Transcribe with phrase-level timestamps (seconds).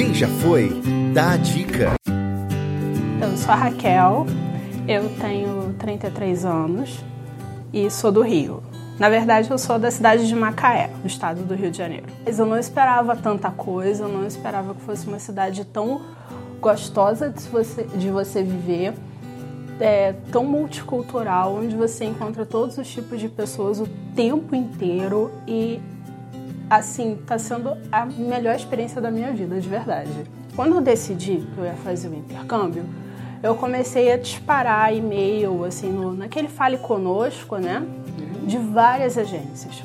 [0.00, 0.70] Quem já foi,
[1.12, 1.92] dá a dica.
[3.20, 4.24] Eu sou a Raquel,
[4.88, 7.04] eu tenho 33 anos
[7.70, 8.62] e sou do Rio.
[8.98, 12.06] Na verdade, eu sou da cidade de Macaé, no estado do Rio de Janeiro.
[12.24, 16.00] Mas eu não esperava tanta coisa, eu não esperava que fosse uma cidade tão
[16.62, 18.94] gostosa de você, de você viver,
[19.78, 23.86] é, tão multicultural, onde você encontra todos os tipos de pessoas o
[24.16, 25.78] tempo inteiro e
[26.70, 30.24] assim, tá sendo a melhor experiência da minha vida, de verdade.
[30.54, 32.84] Quando eu decidi que eu ia fazer o intercâmbio,
[33.42, 37.82] eu comecei a disparar e-mail, assim, no, naquele Fale Conosco, né?
[38.46, 39.82] De várias agências.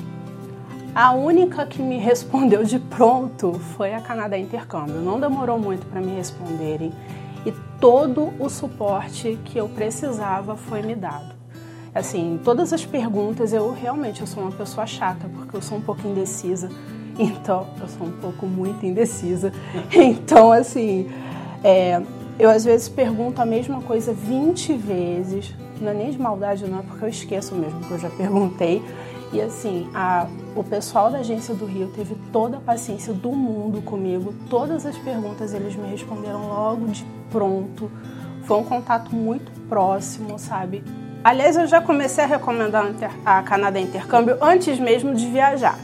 [0.94, 4.96] A única que me respondeu de pronto foi a Canadá Intercâmbio.
[4.96, 6.94] Não demorou muito para me responderem
[7.46, 11.35] e todo o suporte que eu precisava foi me dado.
[11.96, 15.82] Assim, todas as perguntas, eu realmente eu sou uma pessoa chata, porque eu sou um
[15.82, 16.70] pouco indecisa.
[17.18, 19.54] Então, eu sou um pouco muito indecisa.
[19.96, 21.10] Então, assim,
[21.64, 22.02] é,
[22.38, 25.56] eu às vezes pergunto a mesma coisa 20 vezes.
[25.80, 28.84] Não é nem de maldade, não, é porque eu esqueço mesmo que eu já perguntei.
[29.32, 33.82] E assim, a, o pessoal da agência do Rio teve toda a paciência do mundo
[33.82, 34.34] comigo.
[34.50, 37.90] Todas as perguntas eles me responderam logo de pronto.
[38.44, 40.84] Foi um contato muito próximo, sabe?
[41.26, 42.86] Aliás, eu já comecei a recomendar
[43.26, 45.76] a Canadá Intercâmbio antes mesmo de viajar,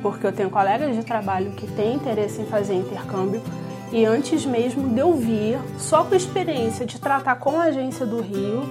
[0.00, 3.42] porque eu tenho colegas de trabalho que têm interesse em fazer intercâmbio
[3.90, 8.06] e antes mesmo de eu vir, só com a experiência de tratar com a agência
[8.06, 8.62] do Rio,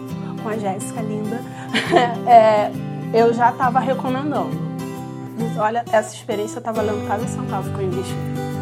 [0.41, 1.41] com a Jéssica linda,
[2.25, 2.71] é,
[3.13, 4.57] eu já estava recomendando.
[5.59, 8.52] Olha, essa experiência está valendo cada centavo que eu investi.